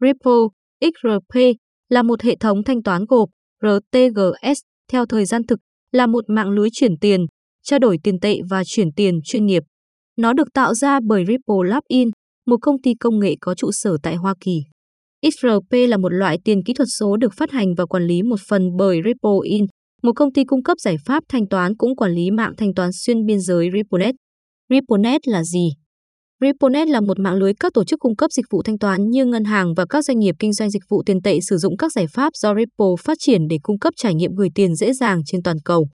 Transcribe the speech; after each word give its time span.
Ripple, 0.00 0.42
XRP 0.80 1.40
là 1.88 2.02
một 2.02 2.22
hệ 2.22 2.36
thống 2.36 2.64
thanh 2.64 2.82
toán 2.82 3.04
gộp 3.08 3.28
RTGS 3.62 4.58
theo 4.92 5.06
thời 5.06 5.24
gian 5.24 5.42
thực 5.46 5.58
là 5.92 6.06
một 6.06 6.24
mạng 6.28 6.50
lưới 6.50 6.68
chuyển 6.72 6.98
tiền, 7.00 7.26
trao 7.62 7.78
đổi 7.78 7.98
tiền 8.02 8.20
tệ 8.20 8.38
và 8.50 8.62
chuyển 8.66 8.92
tiền 8.92 9.20
chuyên 9.24 9.46
nghiệp. 9.46 9.62
Nó 10.16 10.32
được 10.32 10.48
tạo 10.54 10.74
ra 10.74 10.98
bởi 11.06 11.24
Ripple 11.26 11.70
Lab 11.70 11.82
In, 11.88 12.08
một 12.46 12.56
công 12.62 12.82
ty 12.82 12.94
công 13.00 13.18
nghệ 13.18 13.34
có 13.40 13.54
trụ 13.54 13.70
sở 13.72 13.96
tại 14.02 14.16
Hoa 14.16 14.34
Kỳ. 14.40 14.60
XRP 15.22 15.72
là 15.88 15.96
một 15.96 16.12
loại 16.12 16.38
tiền 16.44 16.64
kỹ 16.64 16.74
thuật 16.74 16.88
số 16.98 17.16
được 17.16 17.32
phát 17.36 17.50
hành 17.50 17.74
và 17.74 17.86
quản 17.86 18.06
lý 18.06 18.22
một 18.22 18.40
phần 18.48 18.62
bởi 18.78 18.96
Ripple 19.04 19.38
In, 19.50 19.66
một 20.02 20.12
công 20.16 20.32
ty 20.32 20.44
cung 20.44 20.62
cấp 20.62 20.76
giải 20.80 20.96
pháp 21.06 21.24
thanh 21.28 21.48
toán 21.48 21.76
cũng 21.76 21.96
quản 21.96 22.12
lý 22.12 22.30
mạng 22.30 22.52
thanh 22.56 22.74
toán 22.74 22.90
xuyên 22.92 23.26
biên 23.26 23.40
giới 23.40 23.68
RippleNet. 23.74 24.14
RippleNet 24.70 25.28
là 25.28 25.44
gì? 25.44 25.68
RippleNet 26.40 26.88
là 26.88 27.00
một 27.00 27.18
mạng 27.18 27.34
lưới 27.34 27.52
các 27.60 27.72
tổ 27.74 27.84
chức 27.84 28.00
cung 28.00 28.16
cấp 28.16 28.32
dịch 28.32 28.44
vụ 28.50 28.62
thanh 28.62 28.78
toán 28.78 29.10
như 29.10 29.24
ngân 29.24 29.44
hàng 29.44 29.74
và 29.74 29.86
các 29.88 30.04
doanh 30.04 30.18
nghiệp 30.18 30.34
kinh 30.38 30.52
doanh 30.52 30.70
dịch 30.70 30.82
vụ 30.88 31.02
tiền 31.06 31.22
tệ 31.22 31.40
sử 31.40 31.56
dụng 31.56 31.76
các 31.76 31.92
giải 31.92 32.06
pháp 32.12 32.32
do 32.34 32.54
Ripple 32.54 32.86
phát 33.04 33.18
triển 33.20 33.48
để 33.48 33.58
cung 33.62 33.78
cấp 33.78 33.94
trải 33.96 34.14
nghiệm 34.14 34.34
gửi 34.34 34.48
tiền 34.54 34.74
dễ 34.74 34.92
dàng 34.92 35.22
trên 35.26 35.42
toàn 35.42 35.56
cầu. 35.64 35.88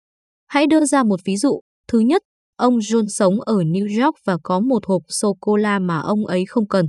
Hãy 0.49 0.67
đưa 0.67 0.85
ra 0.85 1.03
một 1.03 1.21
ví 1.25 1.37
dụ. 1.37 1.61
Thứ 1.89 1.99
nhất, 1.99 2.23
ông 2.57 2.79
John 2.79 3.07
sống 3.09 3.41
ở 3.41 3.57
New 3.57 4.05
York 4.05 4.15
và 4.27 4.37
có 4.43 4.61
một 4.61 4.87
hộp 4.87 5.03
sô-cô-la 5.09 5.79
mà 5.79 5.99
ông 5.99 6.27
ấy 6.27 6.45
không 6.49 6.69
cần. 6.69 6.87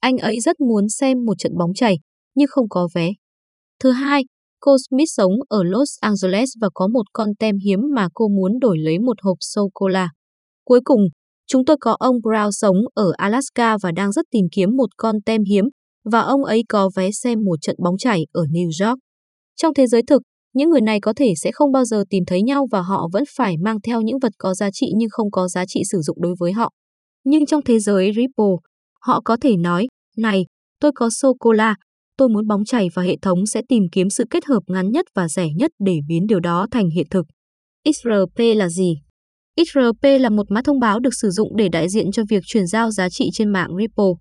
Anh 0.00 0.18
ấy 0.18 0.40
rất 0.40 0.60
muốn 0.60 0.88
xem 0.88 1.24
một 1.26 1.34
trận 1.38 1.52
bóng 1.58 1.74
chảy, 1.74 1.98
nhưng 2.34 2.48
không 2.50 2.68
có 2.68 2.88
vé. 2.94 3.10
Thứ 3.80 3.90
hai, 3.90 4.22
cô 4.60 4.76
Smith 4.90 5.08
sống 5.16 5.32
ở 5.48 5.62
Los 5.62 5.88
Angeles 6.00 6.50
và 6.60 6.68
có 6.74 6.88
một 6.88 7.04
con 7.12 7.28
tem 7.38 7.56
hiếm 7.64 7.80
mà 7.94 8.08
cô 8.14 8.28
muốn 8.28 8.58
đổi 8.60 8.78
lấy 8.78 8.98
một 8.98 9.16
hộp 9.22 9.36
sô-cô-la. 9.40 10.08
Cuối 10.64 10.80
cùng, 10.84 11.00
chúng 11.48 11.64
tôi 11.64 11.76
có 11.80 11.96
ông 11.98 12.16
Brown 12.16 12.50
sống 12.50 12.76
ở 12.94 13.12
Alaska 13.16 13.76
và 13.82 13.92
đang 13.92 14.12
rất 14.12 14.26
tìm 14.30 14.44
kiếm 14.52 14.76
một 14.76 14.88
con 14.96 15.16
tem 15.26 15.44
hiếm 15.44 15.64
và 16.04 16.20
ông 16.20 16.44
ấy 16.44 16.62
có 16.68 16.90
vé 16.96 17.10
xem 17.10 17.38
một 17.44 17.56
trận 17.62 17.76
bóng 17.84 17.98
chảy 17.98 18.26
ở 18.32 18.42
New 18.42 18.86
York. 18.86 18.98
Trong 19.56 19.74
thế 19.74 19.86
giới 19.86 20.02
thực, 20.02 20.22
những 20.54 20.70
người 20.70 20.80
này 20.80 21.00
có 21.00 21.12
thể 21.16 21.34
sẽ 21.36 21.52
không 21.52 21.72
bao 21.72 21.84
giờ 21.84 22.04
tìm 22.10 22.24
thấy 22.26 22.42
nhau 22.42 22.66
và 22.70 22.80
họ 22.80 23.08
vẫn 23.12 23.24
phải 23.36 23.56
mang 23.56 23.80
theo 23.80 24.00
những 24.00 24.18
vật 24.18 24.32
có 24.38 24.54
giá 24.54 24.70
trị 24.72 24.86
nhưng 24.96 25.08
không 25.10 25.30
có 25.30 25.48
giá 25.48 25.64
trị 25.66 25.82
sử 25.90 26.00
dụng 26.00 26.16
đối 26.20 26.34
với 26.38 26.52
họ. 26.52 26.70
Nhưng 27.24 27.46
trong 27.46 27.62
thế 27.62 27.78
giới 27.78 28.12
Ripple, 28.16 28.56
họ 29.00 29.20
có 29.24 29.36
thể 29.40 29.56
nói, 29.56 29.86
này, 30.16 30.46
tôi 30.80 30.92
có 30.94 31.10
sô-cô-la, 31.10 31.74
tôi 32.16 32.28
muốn 32.28 32.46
bóng 32.46 32.64
chảy 32.64 32.88
và 32.94 33.02
hệ 33.02 33.16
thống 33.22 33.46
sẽ 33.46 33.62
tìm 33.68 33.82
kiếm 33.92 34.10
sự 34.10 34.24
kết 34.30 34.44
hợp 34.44 34.60
ngắn 34.66 34.90
nhất 34.90 35.06
và 35.14 35.28
rẻ 35.28 35.48
nhất 35.56 35.70
để 35.78 35.98
biến 36.08 36.26
điều 36.26 36.40
đó 36.40 36.66
thành 36.70 36.90
hiện 36.90 37.06
thực. 37.10 37.26
XRP 37.84 38.38
là 38.56 38.68
gì? 38.68 38.94
XRP 39.66 40.20
là 40.20 40.30
một 40.30 40.50
mã 40.50 40.62
thông 40.64 40.80
báo 40.80 41.00
được 41.00 41.14
sử 41.14 41.30
dụng 41.30 41.56
để 41.56 41.68
đại 41.68 41.88
diện 41.88 42.12
cho 42.12 42.22
việc 42.28 42.42
chuyển 42.46 42.66
giao 42.66 42.90
giá 42.90 43.08
trị 43.08 43.30
trên 43.32 43.52
mạng 43.52 43.68
Ripple. 43.78 44.12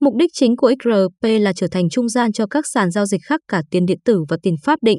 Mục 0.00 0.14
đích 0.16 0.30
chính 0.32 0.56
của 0.56 0.72
XRP 0.82 1.28
là 1.40 1.52
trở 1.56 1.66
thành 1.70 1.88
trung 1.88 2.08
gian 2.08 2.32
cho 2.32 2.46
các 2.46 2.64
sàn 2.72 2.90
giao 2.90 3.06
dịch 3.06 3.20
khác 3.24 3.40
cả 3.48 3.62
tiền 3.70 3.86
điện 3.86 3.98
tử 4.04 4.24
và 4.28 4.36
tiền 4.42 4.54
pháp 4.64 4.78
định. 4.82 4.98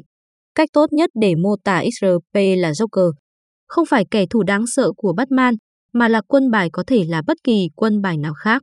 Cách 0.54 0.68
tốt 0.72 0.92
nhất 0.92 1.10
để 1.20 1.34
mô 1.34 1.56
tả 1.64 1.82
XRP 2.00 2.34
là 2.34 2.70
Joker. 2.70 3.12
Không 3.66 3.86
phải 3.86 4.04
kẻ 4.10 4.26
thù 4.30 4.42
đáng 4.42 4.66
sợ 4.66 4.92
của 4.96 5.12
Batman, 5.16 5.54
mà 5.92 6.08
là 6.08 6.20
quân 6.28 6.50
bài 6.50 6.68
có 6.72 6.84
thể 6.86 7.04
là 7.08 7.22
bất 7.26 7.36
kỳ 7.44 7.68
quân 7.76 8.02
bài 8.02 8.18
nào 8.18 8.34
khác. 8.34 8.62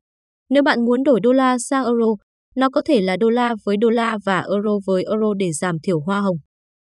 Nếu 0.49 0.63
bạn 0.63 0.85
muốn 0.85 1.03
đổi 1.03 1.19
đô 1.19 1.31
la 1.31 1.57
sang 1.59 1.85
euro, 1.85 2.16
nó 2.55 2.69
có 2.69 2.81
thể 2.85 3.01
là 3.01 3.17
đô 3.17 3.29
la 3.29 3.55
với 3.66 3.77
đô 3.77 3.89
la 3.89 4.17
và 4.25 4.39
euro 4.39 4.79
với 4.85 5.03
euro 5.03 5.33
để 5.33 5.51
giảm 5.51 5.75
thiểu 5.83 5.99
hoa 5.99 6.19
hồng. 6.19 6.38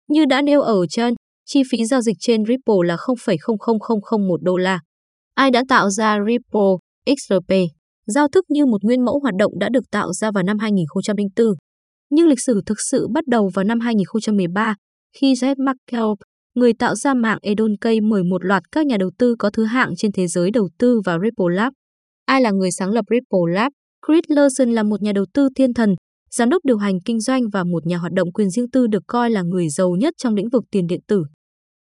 Như 0.08 0.25
đã 0.25 0.41
nêu 0.41 0.61
ở 0.61 0.85
trên, 0.89 1.13
chi 1.47 1.61
phí 1.71 1.85
giao 1.85 2.01
dịch 2.01 2.17
trên 2.19 2.45
Ripple 2.45 2.75
là 2.85 2.95
0,00001 2.95 4.37
đô 4.41 4.57
la. 4.57 4.79
Ai 5.35 5.51
đã 5.51 5.63
tạo 5.69 5.89
ra 5.89 6.17
Ripple 6.27 6.71
XRP? 7.05 7.53
Giao 8.05 8.27
thức 8.27 8.45
như 8.49 8.65
một 8.65 8.83
nguyên 8.83 9.05
mẫu 9.05 9.19
hoạt 9.19 9.35
động 9.39 9.51
đã 9.59 9.69
được 9.69 9.91
tạo 9.91 10.13
ra 10.13 10.31
vào 10.31 10.43
năm 10.43 10.59
2004. 10.59 11.47
Nhưng 12.09 12.27
lịch 12.27 12.41
sử 12.41 12.61
thực 12.65 12.77
sự 12.91 13.07
bắt 13.13 13.27
đầu 13.27 13.49
vào 13.53 13.65
năm 13.65 13.79
2013, 13.79 14.75
khi 15.17 15.33
Jeff 15.33 15.55
McKell, 15.55 16.07
người 16.55 16.73
tạo 16.73 16.95
ra 16.95 17.13
mạng 17.13 17.39
Edonkey 17.41 18.01
mời 18.01 18.23
một 18.23 18.45
loạt 18.45 18.63
các 18.71 18.85
nhà 18.85 18.97
đầu 18.97 19.11
tư 19.17 19.35
có 19.39 19.49
thứ 19.49 19.63
hạng 19.63 19.95
trên 19.97 20.11
thế 20.11 20.27
giới 20.27 20.52
đầu 20.52 20.69
tư 20.80 21.02
vào 21.05 21.19
Ripple 21.23 21.55
Lab. 21.55 21.73
Ai 22.25 22.41
là 22.41 22.52
người 22.52 22.71
sáng 22.71 22.91
lập 22.91 23.05
Ripple 23.09 23.53
Lab? 23.53 23.71
Chris 24.07 24.23
Larson 24.27 24.71
là 24.71 24.83
một 24.83 25.02
nhà 25.02 25.11
đầu 25.11 25.25
tư 25.33 25.49
thiên 25.55 25.73
thần, 25.73 25.95
giám 26.31 26.49
đốc 26.49 26.65
điều 26.65 26.77
hành 26.77 26.99
kinh 27.05 27.19
doanh 27.19 27.41
và 27.53 27.63
một 27.63 27.86
nhà 27.86 27.97
hoạt 27.97 28.13
động 28.13 28.31
quyền 28.31 28.49
riêng 28.49 28.69
tư 28.69 28.87
được 28.87 29.03
coi 29.07 29.30
là 29.30 29.41
người 29.41 29.69
giàu 29.69 29.95
nhất 29.99 30.13
trong 30.17 30.36
lĩnh 30.36 30.49
vực 30.49 30.63
tiền 30.71 30.87
điện 30.87 30.99
tử. 31.07 31.23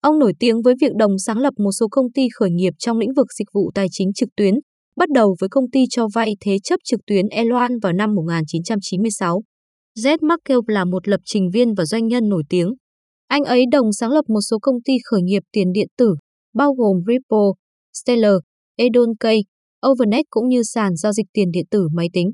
Ông 0.00 0.18
nổi 0.18 0.32
tiếng 0.38 0.62
với 0.62 0.74
việc 0.80 0.92
đồng 0.98 1.18
sáng 1.18 1.38
lập 1.38 1.54
một 1.58 1.72
số 1.72 1.88
công 1.90 2.12
ty 2.12 2.28
khởi 2.34 2.50
nghiệp 2.50 2.74
trong 2.78 2.98
lĩnh 2.98 3.14
vực 3.16 3.26
dịch 3.38 3.48
vụ 3.52 3.70
tài 3.74 3.86
chính 3.90 4.12
trực 4.12 4.28
tuyến, 4.36 4.54
bắt 4.96 5.08
đầu 5.10 5.36
với 5.40 5.48
công 5.48 5.70
ty 5.70 5.84
cho 5.90 6.08
vay 6.14 6.36
thế 6.40 6.56
chấp 6.64 6.80
trực 6.84 7.00
tuyến 7.06 7.26
Eloan 7.28 7.78
vào 7.82 7.92
năm 7.92 8.14
1996. 8.14 9.42
Z 9.98 10.16
Markel 10.22 10.58
là 10.66 10.84
một 10.84 11.08
lập 11.08 11.20
trình 11.24 11.50
viên 11.52 11.74
và 11.74 11.84
doanh 11.84 12.06
nhân 12.06 12.28
nổi 12.28 12.42
tiếng. 12.48 12.74
Anh 13.28 13.44
ấy 13.44 13.64
đồng 13.72 13.92
sáng 13.92 14.10
lập 14.10 14.24
một 14.28 14.40
số 14.50 14.58
công 14.62 14.82
ty 14.84 14.92
khởi 15.04 15.22
nghiệp 15.22 15.42
tiền 15.52 15.72
điện 15.72 15.88
tử, 15.98 16.14
bao 16.54 16.72
gồm 16.72 16.96
Ripple, 17.06 17.48
Stellar, 17.92 18.36
Edonkey, 18.76 19.40
Overnet 19.86 20.24
cũng 20.30 20.48
như 20.48 20.62
sàn 20.62 20.96
giao 20.96 21.12
dịch 21.12 21.26
tiền 21.32 21.50
điện 21.50 21.64
tử 21.70 21.88
máy 21.92 22.08
tính. 22.12 22.30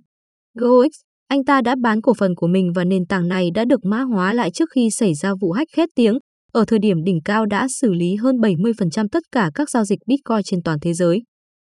GoX, 0.54 0.90
anh 1.28 1.44
ta 1.44 1.60
đã 1.60 1.74
bán 1.82 2.00
cổ 2.00 2.12
phần 2.18 2.34
của 2.34 2.46
mình 2.46 2.72
và 2.74 2.84
nền 2.84 3.06
tảng 3.06 3.28
này 3.28 3.50
đã 3.54 3.64
được 3.64 3.84
mã 3.84 4.02
hóa 4.02 4.34
lại 4.34 4.50
trước 4.50 4.68
khi 4.74 4.90
xảy 4.90 5.14
ra 5.14 5.32
vụ 5.40 5.52
hack 5.52 5.72
khét 5.72 5.88
tiếng, 5.94 6.18
ở 6.52 6.64
thời 6.64 6.78
điểm 6.78 7.04
đỉnh 7.04 7.20
cao 7.24 7.46
đã 7.46 7.66
xử 7.68 7.92
lý 7.92 8.16
hơn 8.16 8.36
70% 8.36 9.08
tất 9.12 9.22
cả 9.32 9.50
các 9.54 9.70
giao 9.70 9.84
dịch 9.84 9.98
Bitcoin 10.06 10.42
trên 10.44 10.62
toàn 10.62 10.78
thế 10.82 10.94
giới. 10.94 11.22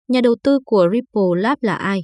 Nhà 0.08 0.20
đầu 0.20 0.36
tư 0.44 0.58
của 0.64 0.88
Ripple 0.92 1.42
Lab 1.42 1.58
là 1.60 1.74
ai? 1.74 2.00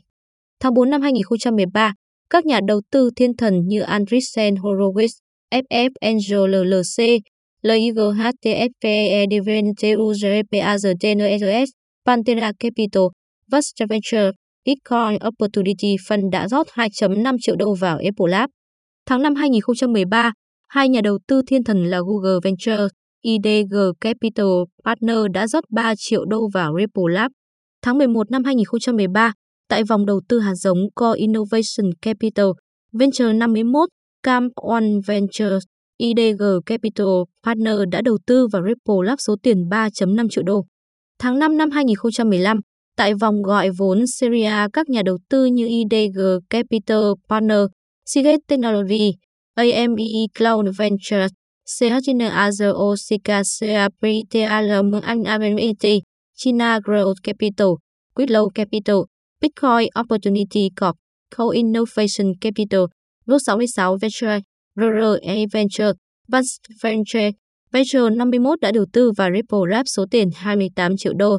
Tháng 0.61 0.75
4 0.75 0.91
năm 0.91 1.03
2013, 1.03 1.95
các 2.31 2.47
nhà 2.47 2.61
đầu 2.69 2.81
tư 2.91 3.11
thiên 3.17 3.37
thần 3.37 3.55
như 3.67 3.81
Andreessen 3.81 4.55
Horowitz, 4.55 5.19
FF 5.51 5.91
Angel 6.01 6.55
LLC, 6.55 7.23
LIGHTFPE 7.63 9.27
DVNTUGPAZTNSS, 9.31 10.89
Pantera 12.07 12.53
Capital, 12.61 13.03
Vasta 13.51 13.87
Venture, 13.89 14.31
Bitcoin 14.65 15.19
Opportunity 15.29 15.97
Fund 16.09 16.31
đã 16.31 16.49
rót 16.49 16.67
2.5 16.67 17.37
triệu 17.41 17.57
đô 17.57 17.75
vào 17.75 17.97
Apple 17.97 18.31
Lab. 18.31 18.51
Tháng 19.07 19.23
5 19.23 19.35
2013, 19.35 20.33
hai 20.69 20.89
nhà 20.89 21.01
đầu 21.01 21.19
tư 21.29 21.43
thiên 21.47 21.65
thần 21.65 21.85
là 21.85 22.01
Google 22.01 22.39
Ventures, 22.45 22.93
IDG 23.23 23.75
Capital 24.01 24.47
Partner 24.85 25.19
đã 25.33 25.47
rót 25.47 25.65
3 25.71 25.95
triệu 25.97 26.25
đô 26.25 26.49
vào 26.55 26.75
Ripple 26.79 27.15
Lab. 27.15 27.31
Tháng 27.83 27.99
11 27.99 28.31
năm 28.31 28.45
2013, 28.45 29.33
tại 29.69 29.85
vòng 29.85 30.07
đầu 30.07 30.21
tư 30.29 30.39
hạt 30.39 30.55
giống 30.55 30.79
Core 30.95 31.19
Innovation 31.19 31.93
Capital, 32.03 32.47
Venture 32.93 33.33
51, 33.33 33.89
Cam 34.23 34.49
One 34.55 34.87
Ventures, 35.07 35.65
IDG 35.99 36.43
Capital 36.67 37.07
Partner 37.47 37.77
đã 37.93 38.01
đầu 38.03 38.19
tư 38.27 38.47
vào 38.53 38.63
Ripple 38.63 39.07
Lab 39.07 39.19
số 39.27 39.37
tiền 39.43 39.69
3.5 39.71 40.29
triệu 40.29 40.45
đô. 40.45 40.65
Tháng 41.19 41.39
5 41.39 41.57
năm 41.57 41.71
2015, 41.71 42.61
tại 42.97 43.15
vòng 43.15 43.43
gọi 43.43 43.71
vốn 43.79 44.07
Syria, 44.07 44.69
các 44.73 44.89
nhà 44.89 45.03
đầu 45.03 45.19
tư 45.31 45.47
như 45.47 45.67
IDG 45.67 46.21
Capital 46.51 47.03
Partner, 47.29 47.61
Seagate 48.07 48.39
Technology, 48.49 49.13
AME 49.59 50.29
Cloud 50.35 50.69
Ventures, 50.77 51.33
CHN 51.67 52.23
Azure 52.23 52.73
OCK 52.73 53.43
CAPTAL 53.61 55.03
Anh 55.03 55.25
AMIT, 55.25 56.03
China 56.37 56.79
Growth 56.81 57.21
Capital, 57.23 57.79
Quidlow 58.15 58.49
Capital, 58.55 59.07
Bitcoin 59.41 59.89
Opportunity 60.01 60.71
Corp, 60.81 60.97
Co-Innovation 61.31 62.35
Capital, 62.41 62.87
Root 63.27 63.43
66 63.43 63.97
Venture, 64.01 64.41
RRA 64.77 65.47
Venture, 65.53 65.93
Vast 66.29 66.61
Venture, 66.83 67.33
Venture 67.73 68.11
51 68.17 68.61
đã 68.61 68.73
đầu 68.73 68.85
tư 68.93 69.13
vào 69.17 69.31
Ripple 69.35 69.71
Lab 69.71 69.87
số 69.97 70.05
tiền 70.11 70.29
28 70.35 70.97
triệu 70.97 71.13
đô. 71.15 71.39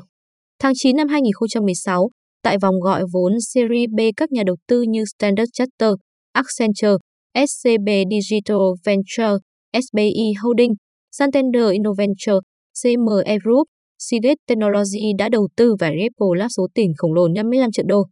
Tháng 0.60 0.74
9 0.76 0.96
năm 0.96 1.08
2016, 1.08 2.10
tại 2.44 2.58
vòng 2.62 2.80
gọi 2.82 3.04
vốn 3.14 3.34
Series 3.54 3.90
B 3.98 4.00
các 4.18 4.32
nhà 4.32 4.44
đầu 4.46 4.56
tư 4.68 4.82
như 4.82 5.04
Standard 5.18 5.50
Chartered, 5.54 5.96
Accenture, 6.34 6.98
SCB 7.34 7.90
Digital 8.12 8.58
Venture, 8.86 9.38
SBI 9.74 10.34
Holding, 10.44 10.74
Santander 11.12 11.72
Innoventure, 11.72 12.40
CME 12.84 13.38
Group, 13.44 13.68
Seagate 14.00 14.36
Technology 14.48 15.14
đã 15.18 15.30
đầu 15.30 15.48
tư 15.56 15.76
vào 15.80 15.92
Ripple 15.92 16.40
Labs 16.40 16.54
số 16.58 16.68
tiền 16.74 16.92
khổng 16.98 17.14
lồ 17.14 17.28
55 17.28 17.72
triệu 17.72 17.86
đô. 17.88 18.04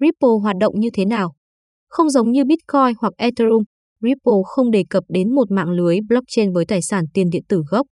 Ripple 0.00 0.28
hoạt 0.42 0.56
động 0.60 0.74
như 0.80 0.88
thế 0.94 1.04
nào? 1.04 1.34
Không 1.88 2.10
giống 2.10 2.32
như 2.32 2.44
Bitcoin 2.44 2.94
hoặc 3.00 3.12
Ethereum, 3.16 3.62
Ripple 4.00 4.42
không 4.44 4.70
đề 4.70 4.84
cập 4.90 5.04
đến 5.08 5.34
một 5.34 5.50
mạng 5.50 5.70
lưới 5.70 5.98
blockchain 6.08 6.52
với 6.52 6.64
tài 6.64 6.82
sản 6.82 7.04
tiền 7.14 7.30
điện 7.30 7.42
tử 7.48 7.62
gốc. 7.70 7.86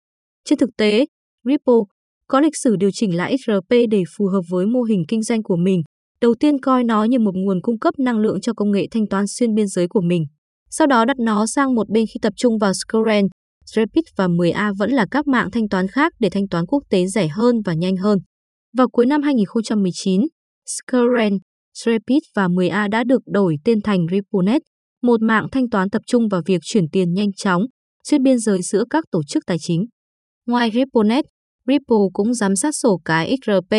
Trên 0.44 0.59
thực 0.59 0.71
tế, 0.76 1.06
Ripple 1.44 1.81
có 2.26 2.41
lịch 2.41 2.56
sử 2.56 2.76
điều 2.76 2.91
chỉnh 2.93 3.17
lại 3.17 3.37
XRP 3.38 3.71
để 3.91 4.03
phù 4.17 4.26
hợp 4.26 4.43
với 4.50 4.67
mô 4.67 4.82
hình 4.82 5.03
kinh 5.09 5.23
doanh 5.23 5.43
của 5.43 5.56
mình. 5.56 5.82
Đầu 6.21 6.35
tiên 6.41 6.61
coi 6.61 6.85
nó 6.85 7.05
như 7.05 7.19
một 7.19 7.35
nguồn 7.35 7.61
cung 7.62 7.79
cấp 7.79 7.94
năng 7.99 8.19
lượng 8.19 8.41
cho 8.41 8.53
công 8.53 8.71
nghệ 8.71 8.87
thanh 8.91 9.06
toán 9.06 9.25
xuyên 9.26 9.55
biên 9.55 9.67
giới 9.67 9.88
của 9.88 10.00
mình. 10.00 10.25
Sau 10.70 10.87
đó 10.87 11.05
đặt 11.05 11.17
nó 11.19 11.47
sang 11.47 11.75
một 11.75 11.88
bên 11.91 12.05
khi 12.06 12.19
tập 12.23 12.32
trung 12.37 12.59
vào 12.59 12.73
Scoren, 12.75 13.26
Rapid 13.67 14.05
và 14.17 14.26
10A 14.26 14.75
vẫn 14.79 14.91
là 14.91 15.06
các 15.11 15.26
mạng 15.26 15.50
thanh 15.53 15.69
toán 15.69 15.88
khác 15.88 16.12
để 16.19 16.31
thanh 16.31 16.49
toán 16.49 16.67
quốc 16.67 16.82
tế 16.91 17.06
rẻ 17.06 17.29
hơn 17.29 17.56
và 17.65 17.75
nhanh 17.75 17.97
hơn. 17.97 18.19
Vào 18.76 18.88
cuối 18.88 19.06
năm 19.06 19.23
2019, 19.23 20.20
Scoren, 20.67 21.38
Rapid 21.85 22.23
và 22.37 22.49
10A 22.49 22.88
đã 22.88 23.05
được 23.05 23.23
đổi 23.26 23.56
tên 23.65 23.82
thành 23.82 24.06
RippleNet, 24.11 24.62
một 25.03 25.23
mạng 25.23 25.47
thanh 25.53 25.70
toán 25.70 25.91
tập 25.91 26.03
trung 26.06 26.29
vào 26.29 26.43
việc 26.47 26.59
chuyển 26.62 26.88
tiền 26.93 27.12
nhanh 27.12 27.32
chóng, 27.32 27.62
xuyên 28.05 28.23
biên 28.23 28.38
giới 28.38 28.62
giữa 28.62 28.85
các 28.91 29.05
tổ 29.11 29.23
chức 29.29 29.43
tài 29.47 29.56
chính. 29.61 29.87
Ngoài 30.47 30.71
RippleNet, 30.75 31.25
Ripple 31.67 32.06
cũng 32.12 32.35
giám 32.35 32.56
sát 32.56 32.75
sổ 32.75 33.00
cái 33.05 33.37
XRP, 33.44 33.76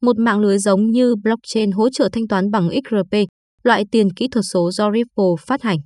một 0.00 0.18
mạng 0.18 0.40
lưới 0.40 0.58
giống 0.58 0.90
như 0.90 1.14
blockchain 1.22 1.70
hỗ 1.70 1.90
trợ 1.90 2.08
thanh 2.12 2.28
toán 2.28 2.50
bằng 2.50 2.70
XRP, 2.70 3.16
loại 3.62 3.84
tiền 3.90 4.12
kỹ 4.12 4.28
thuật 4.28 4.44
số 4.52 4.70
do 4.70 4.92
Ripple 4.92 5.46
phát 5.46 5.62
hành. 5.62 5.78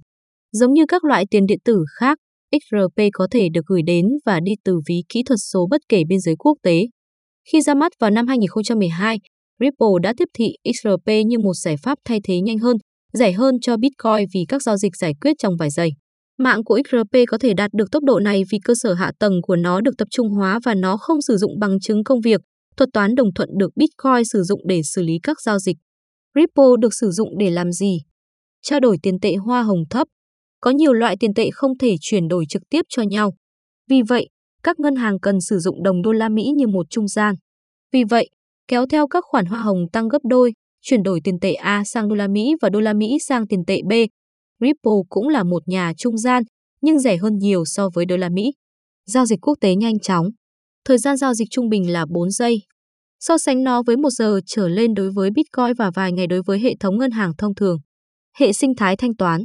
Giống 0.53 0.73
như 0.73 0.83
các 0.89 1.05
loại 1.05 1.25
tiền 1.31 1.47
điện 1.47 1.59
tử 1.65 1.85
khác, 1.99 2.19
XRP 2.53 3.03
có 3.13 3.27
thể 3.31 3.49
được 3.53 3.67
gửi 3.67 3.83
đến 3.87 4.07
và 4.27 4.41
đi 4.41 4.53
từ 4.65 4.81
ví 4.89 5.03
kỹ 5.09 5.23
thuật 5.23 5.39
số 5.53 5.67
bất 5.71 5.81
kể 5.89 6.03
biên 6.09 6.21
giới 6.21 6.35
quốc 6.39 6.59
tế. 6.63 6.83
Khi 7.53 7.61
ra 7.61 7.75
mắt 7.75 7.93
vào 8.01 8.11
năm 8.11 8.27
2012, 8.27 9.19
Ripple 9.61 9.89
đã 10.03 10.15
tiếp 10.17 10.29
thị 10.35 10.47
XRP 10.75 11.09
như 11.27 11.39
một 11.39 11.55
giải 11.55 11.77
pháp 11.83 11.99
thay 12.05 12.21
thế 12.25 12.41
nhanh 12.41 12.59
hơn, 12.59 12.77
rẻ 13.13 13.33
hơn 13.33 13.61
cho 13.61 13.77
Bitcoin 13.77 14.29
vì 14.35 14.45
các 14.49 14.63
giao 14.63 14.77
dịch 14.77 14.97
giải 14.97 15.13
quyết 15.21 15.33
trong 15.39 15.57
vài 15.57 15.71
giây. 15.71 15.91
Mạng 16.39 16.65
của 16.65 16.81
XRP 16.89 17.17
có 17.29 17.39
thể 17.39 17.55
đạt 17.55 17.71
được 17.73 17.91
tốc 17.91 18.03
độ 18.05 18.19
này 18.19 18.43
vì 18.53 18.59
cơ 18.65 18.75
sở 18.77 18.95
hạ 18.95 19.13
tầng 19.19 19.43
của 19.43 19.57
nó 19.57 19.81
được 19.81 19.93
tập 19.99 20.09
trung 20.11 20.31
hóa 20.31 20.61
và 20.65 20.75
nó 20.75 20.97
không 20.97 21.23
sử 21.23 21.37
dụng 21.37 21.59
bằng 21.61 21.81
chứng 21.81 22.05
công 22.05 22.21
việc, 22.21 22.41
thuật 22.77 22.89
toán 22.93 23.15
đồng 23.15 23.35
thuận 23.35 23.49
được 23.59 23.71
Bitcoin 23.77 24.25
sử 24.33 24.43
dụng 24.43 24.61
để 24.69 24.81
xử 24.83 25.03
lý 25.03 25.15
các 25.23 25.41
giao 25.41 25.59
dịch. 25.59 25.77
Ripple 26.35 26.73
được 26.81 26.95
sử 26.95 27.11
dụng 27.11 27.39
để 27.39 27.51
làm 27.51 27.73
gì? 27.73 27.99
Trao 28.63 28.81
đổi 28.81 28.97
tiền 29.03 29.21
tệ 29.21 29.35
hoa 29.35 29.63
hồng 29.63 29.83
thấp. 29.91 30.09
Có 30.63 30.71
nhiều 30.71 30.93
loại 30.93 31.17
tiền 31.21 31.35
tệ 31.35 31.51
không 31.53 31.79
thể 31.79 31.95
chuyển 32.01 32.29
đổi 32.29 32.45
trực 32.49 32.63
tiếp 32.71 32.83
cho 32.89 33.03
nhau. 33.03 33.35
Vì 33.91 34.03
vậy, 34.09 34.29
các 34.63 34.81
ngân 34.81 34.97
hàng 34.97 35.21
cần 35.21 35.41
sử 35.41 35.59
dụng 35.59 35.83
đồng 35.83 36.03
đô 36.03 36.13
la 36.13 36.29
Mỹ 36.29 36.53
như 36.57 36.67
một 36.67 36.87
trung 36.91 37.09
gian. 37.09 37.35
Vì 37.93 38.05
vậy, 38.05 38.31
kéo 38.69 38.87
theo 38.87 39.09
các 39.09 39.25
khoản 39.27 39.47
hoa 39.47 39.61
hồng 39.61 39.79
tăng 39.93 40.09
gấp 40.09 40.19
đôi, 40.25 40.53
chuyển 40.81 41.03
đổi 41.03 41.21
tiền 41.25 41.41
tệ 41.41 41.53
A 41.53 41.85
sang 41.85 42.09
đô 42.09 42.15
la 42.15 42.29
Mỹ 42.29 42.55
và 42.63 42.69
đô 42.69 42.81
la 42.81 42.93
Mỹ 42.93 43.19
sang 43.29 43.47
tiền 43.47 43.65
tệ 43.67 43.81
B. 43.89 43.93
Ripple 44.61 44.93
cũng 45.09 45.29
là 45.29 45.43
một 45.43 45.69
nhà 45.69 45.93
trung 45.99 46.19
gian, 46.19 46.43
nhưng 46.81 46.99
rẻ 46.99 47.17
hơn 47.17 47.39
nhiều 47.39 47.65
so 47.65 47.89
với 47.95 48.05
đô 48.05 48.17
la 48.17 48.29
Mỹ. 48.29 48.53
Giao 49.07 49.27
dịch 49.27 49.39
quốc 49.43 49.55
tế 49.61 49.75
nhanh 49.75 50.01
chóng. 50.01 50.27
Thời 50.85 50.99
gian 50.99 51.17
giao 51.17 51.35
dịch 51.35 51.49
trung 51.51 51.69
bình 51.69 51.93
là 51.93 52.07
4 52.11 52.31
giây. 52.31 52.63
So 53.21 53.39
sánh 53.39 53.65
nó 53.65 53.83
với 53.87 53.97
1 53.97 54.11
giờ 54.11 54.41
trở 54.47 54.69
lên 54.69 54.95
đối 54.95 55.11
với 55.13 55.31
Bitcoin 55.31 55.75
và 55.79 55.91
vài 55.95 56.13
ngày 56.13 56.27
đối 56.27 56.43
với 56.47 56.59
hệ 56.59 56.75
thống 56.81 56.99
ngân 56.99 57.11
hàng 57.11 57.33
thông 57.39 57.55
thường. 57.55 57.79
Hệ 58.37 58.53
sinh 58.53 58.75
thái 58.77 58.97
thanh 58.97 59.17
toán. 59.17 59.45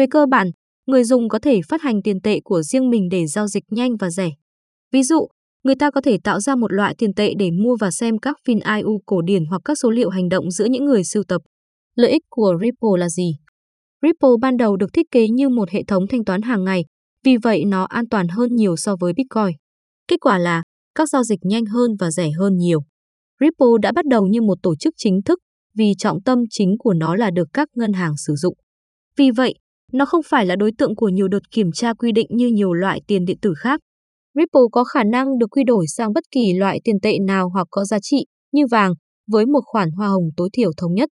Về 0.00 0.06
cơ 0.10 0.26
bản, 0.26 0.50
người 0.86 1.04
dùng 1.04 1.28
có 1.28 1.38
thể 1.38 1.60
phát 1.68 1.82
hành 1.82 2.02
tiền 2.02 2.20
tệ 2.20 2.40
của 2.44 2.62
riêng 2.62 2.90
mình 2.90 3.08
để 3.10 3.26
giao 3.26 3.46
dịch 3.46 3.64
nhanh 3.70 3.96
và 3.96 4.10
rẻ. 4.10 4.30
Ví 4.92 5.02
dụ, 5.02 5.28
người 5.64 5.74
ta 5.74 5.90
có 5.90 6.00
thể 6.00 6.18
tạo 6.24 6.40
ra 6.40 6.56
một 6.56 6.72
loại 6.72 6.94
tiền 6.98 7.14
tệ 7.14 7.32
để 7.38 7.50
mua 7.50 7.76
và 7.80 7.90
xem 7.90 8.18
các 8.18 8.36
phim 8.46 8.58
IU 8.76 9.00
cổ 9.06 9.22
điển 9.22 9.44
hoặc 9.44 9.62
các 9.64 9.78
số 9.82 9.90
liệu 9.90 10.10
hành 10.10 10.28
động 10.28 10.50
giữa 10.50 10.64
những 10.64 10.84
người 10.84 11.04
sưu 11.04 11.22
tập. 11.28 11.42
Lợi 11.94 12.10
ích 12.10 12.22
của 12.28 12.54
Ripple 12.60 12.98
là 12.98 13.08
gì? 13.08 13.32
Ripple 14.02 14.30
ban 14.40 14.56
đầu 14.56 14.76
được 14.76 14.86
thiết 14.92 15.06
kế 15.10 15.28
như 15.28 15.48
một 15.48 15.70
hệ 15.70 15.82
thống 15.88 16.06
thanh 16.06 16.24
toán 16.24 16.42
hàng 16.42 16.64
ngày, 16.64 16.84
vì 17.24 17.36
vậy 17.36 17.64
nó 17.64 17.84
an 17.84 18.08
toàn 18.08 18.28
hơn 18.28 18.56
nhiều 18.56 18.76
so 18.76 18.96
với 19.00 19.12
Bitcoin. 19.12 19.56
Kết 20.08 20.20
quả 20.20 20.38
là 20.38 20.62
các 20.94 21.08
giao 21.08 21.22
dịch 21.24 21.40
nhanh 21.42 21.64
hơn 21.64 21.90
và 21.98 22.10
rẻ 22.10 22.30
hơn 22.38 22.56
nhiều. 22.56 22.80
Ripple 23.40 23.78
đã 23.82 23.92
bắt 23.92 24.06
đầu 24.06 24.26
như 24.26 24.42
một 24.42 24.58
tổ 24.62 24.76
chức 24.76 24.94
chính 24.96 25.22
thức 25.22 25.38
vì 25.74 25.92
trọng 25.98 26.22
tâm 26.22 26.38
chính 26.50 26.78
của 26.78 26.94
nó 26.94 27.14
là 27.16 27.30
được 27.30 27.48
các 27.52 27.68
ngân 27.74 27.92
hàng 27.92 28.16
sử 28.16 28.34
dụng. 28.34 28.54
Vì 29.16 29.30
vậy, 29.30 29.54
nó 29.92 30.04
không 30.04 30.20
phải 30.26 30.46
là 30.46 30.56
đối 30.56 30.72
tượng 30.78 30.96
của 30.96 31.08
nhiều 31.08 31.28
đợt 31.28 31.50
kiểm 31.50 31.72
tra 31.72 31.94
quy 31.94 32.12
định 32.12 32.26
như 32.30 32.48
nhiều 32.48 32.72
loại 32.72 33.00
tiền 33.06 33.24
điện 33.24 33.38
tử 33.42 33.54
khác. 33.58 33.80
Ripple 34.34 34.62
có 34.72 34.84
khả 34.84 35.04
năng 35.04 35.38
được 35.38 35.46
quy 35.50 35.64
đổi 35.64 35.86
sang 35.86 36.12
bất 36.12 36.24
kỳ 36.30 36.52
loại 36.52 36.80
tiền 36.84 37.00
tệ 37.02 37.18
nào 37.18 37.48
hoặc 37.48 37.66
có 37.70 37.84
giá 37.84 37.98
trị 38.02 38.24
như 38.52 38.66
vàng 38.70 38.92
với 39.30 39.46
một 39.46 39.60
khoản 39.64 39.90
hoa 39.90 40.08
hồng 40.08 40.28
tối 40.36 40.48
thiểu 40.52 40.70
thống 40.76 40.94
nhất. 40.94 41.08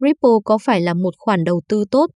Ripple 0.00 0.30
có 0.44 0.58
phải 0.58 0.80
là 0.80 0.94
một 0.94 1.14
khoản 1.18 1.44
đầu 1.44 1.60
tư 1.68 1.84
tốt? 1.90 2.06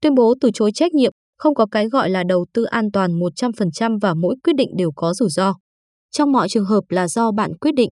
Tuyên 0.00 0.14
bố 0.14 0.34
từ 0.40 0.50
chối 0.54 0.70
trách 0.74 0.94
nhiệm, 0.94 1.12
không 1.38 1.54
có 1.54 1.66
cái 1.70 1.88
gọi 1.88 2.10
là 2.10 2.24
đầu 2.28 2.46
tư 2.54 2.64
an 2.64 2.90
toàn 2.92 3.18
100% 3.18 3.98
và 3.98 4.14
mỗi 4.14 4.36
quyết 4.44 4.56
định 4.56 4.70
đều 4.76 4.90
có 4.96 5.14
rủi 5.14 5.30
ro. 5.30 5.54
Trong 6.10 6.32
mọi 6.32 6.48
trường 6.48 6.64
hợp 6.64 6.84
là 6.88 7.08
do 7.08 7.32
bạn 7.32 7.56
quyết 7.60 7.74
định. 7.74 7.88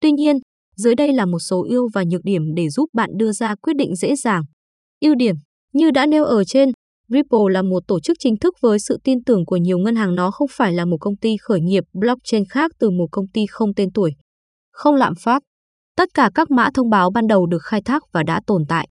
Tuy 0.00 0.12
nhiên, 0.12 0.36
dưới 0.76 0.94
đây 0.94 1.12
là 1.12 1.26
một 1.26 1.38
số 1.38 1.66
ưu 1.68 1.88
và 1.94 2.04
nhược 2.10 2.20
điểm 2.24 2.54
để 2.54 2.68
giúp 2.68 2.90
bạn 2.92 3.10
đưa 3.16 3.32
ra 3.32 3.54
quyết 3.54 3.76
định 3.76 3.96
dễ 3.96 4.16
dàng. 4.16 4.42
Ưu 5.00 5.14
điểm, 5.14 5.34
như 5.72 5.90
đã 5.90 6.06
nêu 6.06 6.24
ở 6.24 6.44
trên, 6.44 6.72
Ripple 7.08 7.38
là 7.50 7.62
một 7.62 7.82
tổ 7.88 8.00
chức 8.00 8.16
chính 8.20 8.36
thức 8.36 8.54
với 8.62 8.78
sự 8.78 8.98
tin 9.04 9.24
tưởng 9.24 9.46
của 9.46 9.56
nhiều 9.56 9.78
ngân 9.78 9.96
hàng 9.96 10.14
nó 10.14 10.30
không 10.30 10.48
phải 10.50 10.72
là 10.72 10.84
một 10.84 10.96
công 11.00 11.16
ty 11.16 11.36
khởi 11.42 11.60
nghiệp 11.60 11.84
blockchain 11.92 12.44
khác 12.50 12.70
từ 12.78 12.90
một 12.90 13.06
công 13.12 13.28
ty 13.28 13.46
không 13.50 13.74
tên 13.74 13.88
tuổi. 13.94 14.10
Không 14.72 14.94
lạm 14.94 15.14
phát. 15.20 15.42
Tất 15.96 16.08
cả 16.14 16.30
các 16.34 16.50
mã 16.50 16.70
thông 16.74 16.90
báo 16.90 17.10
ban 17.10 17.26
đầu 17.26 17.46
được 17.46 17.62
khai 17.62 17.82
thác 17.84 18.02
và 18.12 18.22
đã 18.22 18.40
tồn 18.46 18.62
tại. 18.68 18.88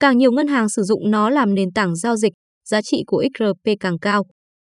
Càng 0.00 0.18
nhiều 0.18 0.32
ngân 0.32 0.46
hàng 0.46 0.68
sử 0.68 0.82
dụng 0.82 1.10
nó 1.10 1.30
làm 1.30 1.54
nền 1.54 1.72
tảng 1.72 1.96
giao 1.96 2.16
dịch, 2.16 2.32
giá 2.68 2.82
trị 2.82 3.02
của 3.06 3.24
XRP 3.38 3.72
càng 3.80 3.98
cao. 3.98 4.24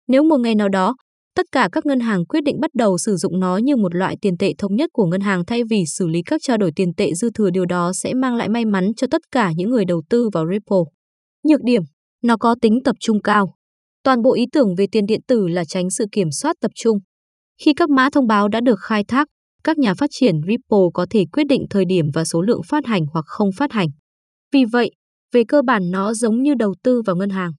Nếu 0.08 0.24
một 0.24 0.38
ngày 0.38 0.56
nào 0.56 0.70
đó, 0.70 0.96
tất 1.36 1.46
cả 1.52 1.70
các 1.72 1.86
ngân 1.86 2.00
hàng 2.00 2.26
quyết 2.26 2.44
định 2.44 2.60
bắt 2.60 2.72
đầu 2.74 2.98
sử 2.98 3.16
dụng 3.16 3.40
nó 3.40 3.58
như 3.58 3.76
một 3.76 3.96
loại 3.96 4.16
tiền 4.22 4.38
tệ 4.38 4.54
thống 4.58 4.76
nhất 4.76 4.90
của 4.94 5.06
ngân 5.06 5.22
hàng 5.22 5.46
thay 5.46 5.62
vì 5.70 5.84
xử 5.86 6.08
lý 6.08 6.22
các 6.26 6.42
trao 6.44 6.58
đổi 6.58 6.72
tiền 6.76 6.94
tệ 6.98 7.14
dư 7.14 7.30
thừa 7.36 7.50
điều 7.50 7.66
đó 7.66 7.92
sẽ 7.94 8.14
mang 8.14 8.36
lại 8.36 8.50
may 8.50 8.66
mắn 8.66 8.92
cho 8.98 9.08
tất 9.12 9.22
cả 9.32 9.52
những 9.56 9.70
người 9.70 9.86
đầu 9.86 10.02
tư 10.10 10.30
vào 10.34 10.46
Ripple. 10.52 10.92
Nhược 11.44 11.64
điểm, 11.64 11.82
nó 12.22 12.38
có 12.38 12.56
tính 12.62 12.80
tập 12.84 12.96
trung 13.00 13.22
cao. 13.22 13.56
Toàn 14.04 14.22
bộ 14.22 14.34
ý 14.34 14.46
tưởng 14.52 14.76
về 14.76 14.88
tiền 14.92 15.06
điện 15.06 15.22
tử 15.28 15.48
là 15.48 15.66
tránh 15.66 15.90
sự 15.90 16.06
kiểm 16.12 16.32
soát 16.32 16.56
tập 16.62 16.72
trung. 16.76 16.98
Khi 17.66 17.74
các 17.74 17.90
mã 17.90 18.10
thông 18.10 18.28
báo 18.28 18.48
đã 18.48 18.62
được 18.62 18.80
khai 18.80 19.04
thác, 19.08 19.28
các 19.64 19.78
nhà 19.78 19.94
phát 19.94 20.10
triển 20.14 20.36
Ripple 20.48 20.88
có 20.94 21.06
thể 21.10 21.26
quyết 21.32 21.44
định 21.44 21.66
thời 21.70 21.86
điểm 21.86 22.06
và 22.14 22.26
số 22.26 22.42
lượng 22.42 22.62
phát 22.68 22.86
hành 22.86 23.06
hoặc 23.14 23.26
không 23.28 23.50
phát 23.58 23.72
hành. 23.72 23.88
Vì 24.52 24.66
vậy, 24.66 24.92
về 25.32 25.44
cơ 25.48 25.62
bản 25.62 25.92
nó 25.92 26.14
giống 26.14 26.42
như 26.42 26.54
đầu 26.54 26.76
tư 26.84 27.02
vào 27.06 27.16
ngân 27.16 27.30
hàng. 27.30 27.52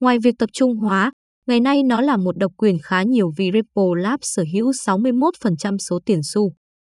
Ngoài 0.00 0.18
việc 0.18 0.34
tập 0.38 0.50
trung 0.52 0.76
hóa, 0.76 1.12
ngày 1.46 1.60
nay 1.60 1.82
nó 1.82 2.00
là 2.00 2.16
một 2.16 2.36
độc 2.36 2.52
quyền 2.56 2.76
khá 2.82 3.02
nhiều 3.02 3.30
vì 3.36 3.44
Ripple 3.44 4.02
Labs 4.02 4.28
sở 4.36 4.44
hữu 4.52 4.70
61% 4.70 5.78
số 5.78 5.98
tiền 6.04 6.20
xu. 6.22 6.52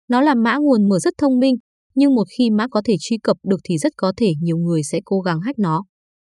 Nó 0.08 0.20
là 0.20 0.34
mã 0.34 0.56
nguồn 0.56 0.88
mở 0.88 0.98
rất 0.98 1.14
thông 1.18 1.38
minh, 1.38 1.54
nhưng 1.94 2.14
một 2.14 2.24
khi 2.38 2.50
mã 2.50 2.68
có 2.68 2.82
thể 2.84 2.94
truy 3.00 3.18
cập 3.22 3.36
được 3.44 3.60
thì 3.64 3.78
rất 3.78 3.92
có 3.96 4.12
thể 4.16 4.32
nhiều 4.40 4.56
người 4.56 4.82
sẽ 4.82 5.00
cố 5.04 5.20
gắng 5.20 5.40
hack 5.40 5.58
nó. 5.58 5.84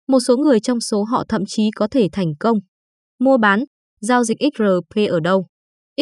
Một 0.09 0.21
số 0.21 0.37
người 0.37 0.61
trong 0.61 0.81
số 0.81 1.05
họ 1.05 1.25
thậm 1.29 1.43
chí 1.47 1.71
có 1.77 1.89
thể 1.91 2.09
thành 2.13 2.33
công. 2.41 2.59
Mua 3.19 3.39
bán, 3.39 3.65
giao 4.01 4.25
dịch 4.25 4.37
XRP 4.41 5.09
ở 5.09 5.21
đâu? 5.21 5.47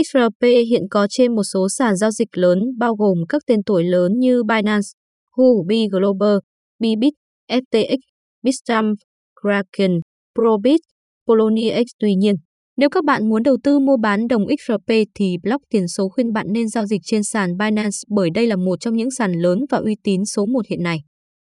XRP 0.04 0.42
hiện 0.42 0.82
có 0.90 1.06
trên 1.10 1.34
một 1.34 1.42
số 1.42 1.68
sàn 1.68 1.96
giao 1.96 2.10
dịch 2.10 2.28
lớn 2.32 2.58
bao 2.78 2.94
gồm 2.94 3.18
các 3.28 3.42
tên 3.46 3.62
tuổi 3.66 3.84
lớn 3.84 4.12
như 4.18 4.42
Binance, 4.42 4.88
Huobi 5.36 5.88
Global, 5.88 6.36
Bybit, 6.78 7.12
FTX, 7.50 7.98
Bitstamp, 8.42 8.98
Kraken, 9.42 10.00
Probit, 10.34 10.80
Poloniex. 11.26 11.86
Tuy 11.98 12.14
nhiên, 12.14 12.34
nếu 12.76 12.90
các 12.90 13.04
bạn 13.04 13.28
muốn 13.28 13.42
đầu 13.42 13.56
tư 13.62 13.78
mua 13.78 13.96
bán 13.96 14.28
đồng 14.28 14.44
XRP 14.58 14.92
thì 15.14 15.36
block 15.42 15.62
tiền 15.70 15.88
số 15.88 16.08
khuyên 16.08 16.32
bạn 16.32 16.46
nên 16.50 16.68
giao 16.68 16.86
dịch 16.86 17.00
trên 17.04 17.22
sàn 17.22 17.56
Binance 17.56 17.96
bởi 18.08 18.30
đây 18.34 18.46
là 18.46 18.56
một 18.56 18.80
trong 18.80 18.96
những 18.96 19.10
sàn 19.10 19.32
lớn 19.32 19.58
và 19.70 19.78
uy 19.78 19.96
tín 20.02 20.24
số 20.24 20.46
1 20.46 20.66
hiện 20.68 20.82
nay. 20.82 20.98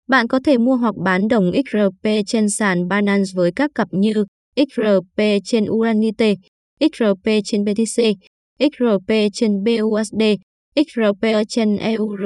Bạn 0.08 0.28
có 0.28 0.40
thể 0.46 0.58
mua 0.58 0.76
hoặc 0.76 0.96
bán 1.04 1.28
đồng 1.28 1.52
XRP 1.52 2.10
trên 2.28 2.50
sàn 2.50 2.88
Binance 2.88 3.32
với 3.36 3.52
các 3.56 3.72
cặp 3.76 3.88
như 3.92 4.14
XRP 4.56 5.22
trên 5.44 5.66
Uranite, 5.70 6.36
XRP 6.80 7.30
trên 7.46 7.64
BTC, 7.64 8.04
XRP 8.60 9.14
trên 9.34 9.64
BUSD, 9.64 10.24
XRP 10.76 11.26
trên 11.50 11.78
EUR, 11.78 12.22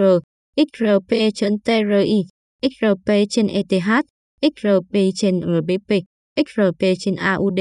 XRP 0.56 1.16
trên 1.36 1.60
TRI, 1.60 2.24
XRP 2.62 3.12
trên 3.30 3.48
ETH, 3.48 4.06
XRP 4.42 4.98
trên 5.16 5.40
RBP, 5.40 5.94
XRP 6.36 6.86
trên 7.00 7.16
AUD, 7.16 7.60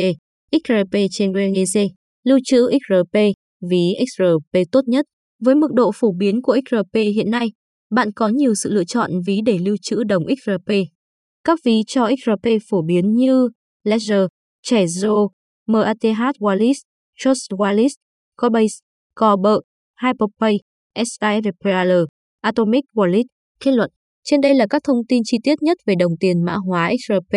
XRP 0.52 0.96
trên 1.11 1.32
BNC, 1.32 1.90
lưu 2.25 2.38
trữ 2.44 2.68
XRP, 2.70 3.18
ví 3.70 3.94
XRP 4.06 4.58
tốt 4.73 4.80
nhất. 4.87 5.06
Với 5.44 5.54
mức 5.54 5.73
độ 5.73 5.90
phổ 5.94 6.12
biến 6.12 6.42
của 6.42 6.58
XRP 6.70 6.94
hiện 6.94 7.30
nay, 7.30 7.49
bạn 7.90 8.12
có 8.12 8.28
nhiều 8.28 8.55
sự 8.55 8.73
lựa 8.73 8.85
chọn 8.85 9.11
ví 9.26 9.40
để 9.47 9.59
lưu 9.59 9.76
trữ 9.83 10.05
đồng 10.05 10.23
XRP. 10.43 10.73
Các 11.45 11.59
ví 11.64 11.83
cho 11.87 12.11
XRP 12.25 12.49
phổ 12.69 12.83
biến 12.83 13.14
như 13.14 13.49
Ledger, 13.85 14.26
Trezor, 14.66 15.28
MATH 15.66 16.37
Wallet, 16.38 16.75
Trust 17.19 17.52
Wallet, 17.52 17.88
Coinbase, 18.37 18.75
Corbett, 19.21 19.61
Hyperpay, 20.02 20.57
SIRPL, 20.95 21.93
Atomic 22.40 22.85
Wallet. 22.95 23.25
Kết 23.61 23.71
luận 23.73 23.90
trên 24.25 24.40
đây 24.40 24.55
là 24.55 24.66
các 24.71 24.83
thông 24.85 25.07
tin 25.09 25.23
chi 25.25 25.38
tiết 25.43 25.62
nhất 25.62 25.78
về 25.87 25.95
đồng 25.99 26.12
tiền 26.21 26.45
mã 26.45 26.55
hóa 26.55 26.93
XRP. 27.07 27.37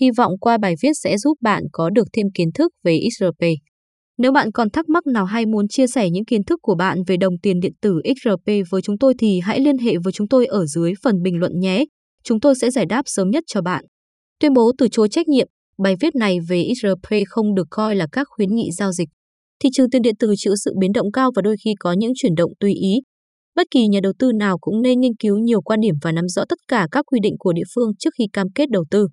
Hy 0.00 0.10
vọng 0.16 0.32
qua 0.40 0.58
bài 0.58 0.74
viết 0.82 0.92
sẽ 0.94 1.18
giúp 1.18 1.38
bạn 1.40 1.62
có 1.72 1.90
được 1.90 2.08
thêm 2.12 2.26
kiến 2.34 2.52
thức 2.54 2.72
về 2.84 3.00
XRP. 3.18 3.44
Nếu 4.22 4.32
bạn 4.32 4.52
còn 4.52 4.70
thắc 4.70 4.88
mắc 4.88 5.06
nào 5.06 5.24
hay 5.24 5.46
muốn 5.46 5.68
chia 5.68 5.86
sẻ 5.86 6.10
những 6.10 6.24
kiến 6.24 6.44
thức 6.44 6.58
của 6.62 6.74
bạn 6.74 6.98
về 7.06 7.16
đồng 7.16 7.38
tiền 7.42 7.60
điện 7.60 7.72
tử 7.80 8.00
XRP 8.04 8.52
với 8.70 8.82
chúng 8.82 8.98
tôi 8.98 9.14
thì 9.18 9.40
hãy 9.40 9.60
liên 9.60 9.78
hệ 9.78 9.92
với 10.04 10.12
chúng 10.12 10.28
tôi 10.28 10.46
ở 10.46 10.66
dưới 10.66 10.92
phần 11.02 11.22
bình 11.22 11.38
luận 11.38 11.52
nhé. 11.60 11.84
Chúng 12.24 12.40
tôi 12.40 12.54
sẽ 12.54 12.70
giải 12.70 12.86
đáp 12.86 13.02
sớm 13.06 13.30
nhất 13.30 13.44
cho 13.46 13.62
bạn. 13.62 13.84
Tuyên 14.40 14.52
bố 14.52 14.72
từ 14.78 14.88
chối 14.88 15.08
trách 15.08 15.28
nhiệm, 15.28 15.48
bài 15.78 15.94
viết 16.00 16.14
này 16.14 16.38
về 16.48 16.68
XRP 16.80 17.16
không 17.28 17.54
được 17.54 17.66
coi 17.70 17.96
là 17.96 18.06
các 18.12 18.26
khuyến 18.30 18.54
nghị 18.54 18.70
giao 18.70 18.92
dịch. 18.92 19.08
Thị 19.62 19.68
trường 19.72 19.90
tiền 19.90 20.02
điện 20.02 20.14
tử 20.18 20.34
chịu 20.36 20.52
sự 20.64 20.74
biến 20.80 20.92
động 20.92 21.12
cao 21.12 21.30
và 21.36 21.42
đôi 21.42 21.56
khi 21.64 21.74
có 21.80 21.92
những 21.92 22.12
chuyển 22.16 22.34
động 22.34 22.52
tùy 22.60 22.72
ý. 22.74 22.94
Bất 23.56 23.66
kỳ 23.70 23.86
nhà 23.86 24.00
đầu 24.02 24.12
tư 24.18 24.32
nào 24.32 24.58
cũng 24.58 24.82
nên 24.82 25.00
nghiên 25.00 25.16
cứu 25.16 25.38
nhiều 25.38 25.60
quan 25.60 25.80
điểm 25.80 25.94
và 26.02 26.12
nắm 26.12 26.28
rõ 26.28 26.44
tất 26.48 26.58
cả 26.68 26.88
các 26.90 27.04
quy 27.06 27.18
định 27.22 27.34
của 27.38 27.52
địa 27.52 27.66
phương 27.74 27.90
trước 27.98 28.10
khi 28.18 28.24
cam 28.32 28.46
kết 28.54 28.70
đầu 28.70 28.84
tư. 28.90 29.06